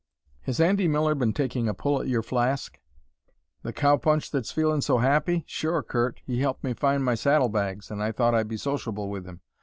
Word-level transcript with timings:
"Has 0.47 0.59
Andy 0.59 0.87
Miller 0.87 1.13
been 1.13 1.31
taking 1.31 1.69
a 1.69 1.75
pull 1.75 2.01
at 2.01 2.07
your 2.07 2.23
flask?" 2.23 2.79
"The 3.61 3.71
cow 3.71 3.97
punch 3.97 4.31
that's 4.31 4.51
feeling 4.51 4.81
so 4.81 4.97
happy? 4.97 5.43
Sure, 5.45 5.83
Curt. 5.83 6.21
He 6.25 6.39
helped 6.39 6.63
me 6.63 6.73
find 6.73 7.05
my 7.05 7.13
saddle 7.13 7.49
bags, 7.49 7.91
and 7.91 8.01
I 8.01 8.11
thought 8.11 8.33
I'd 8.33 8.47
be 8.47 8.57
sociable 8.57 9.11
with 9.11 9.27
him. 9.27 9.41